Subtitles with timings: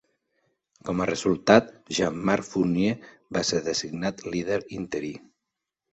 [0.87, 1.69] Com a resultat,
[1.99, 2.95] Jean-Marc Fournier
[3.37, 5.13] va ser designat líder interí.